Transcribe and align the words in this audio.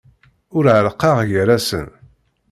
Ur 0.55 0.65
ɛerrqeɣ 0.75 1.17
gar-asen. 1.29 1.87